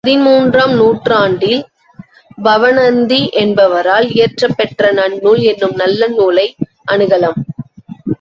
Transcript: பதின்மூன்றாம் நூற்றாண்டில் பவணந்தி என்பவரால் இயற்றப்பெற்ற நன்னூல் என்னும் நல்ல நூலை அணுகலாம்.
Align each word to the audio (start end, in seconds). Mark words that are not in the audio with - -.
பதின்மூன்றாம் 0.03 0.71
நூற்றாண்டில் 0.75 1.59
பவணந்தி 2.43 3.19
என்பவரால் 3.33 4.07
இயற்றப்பெற்ற 4.09 4.91
நன்னூல் 4.91 5.41
என்னும் 5.41 5.75
நல்ல 5.75 6.07
நூலை 6.07 6.45
அணுகலாம். 6.85 7.37